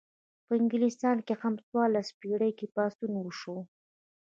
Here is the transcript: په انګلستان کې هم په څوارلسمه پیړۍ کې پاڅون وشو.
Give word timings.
په 0.45 0.51
انګلستان 0.61 1.17
کې 1.25 1.33
هم 1.41 1.53
په 1.57 1.63
څوارلسمه 1.69 2.17
پیړۍ 2.21 2.51
کې 2.57 2.67
پاڅون 2.75 3.11
وشو. 3.19 3.57